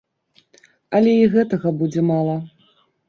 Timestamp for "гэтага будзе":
1.35-2.01